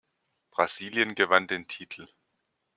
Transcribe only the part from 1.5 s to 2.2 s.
Titel.